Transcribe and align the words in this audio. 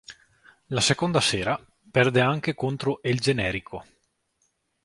La 0.69 0.81
seconda 0.81 1.21
sera, 1.21 1.63
perde 1.91 2.21
anche 2.21 2.55
contro 2.55 3.01
El 3.03 3.19
Generico. 3.19 3.85